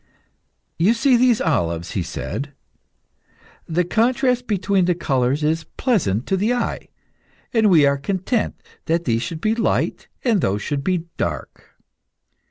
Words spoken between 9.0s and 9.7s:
these should be